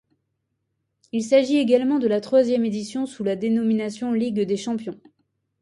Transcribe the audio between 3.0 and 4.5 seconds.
sous la dénomination Ligue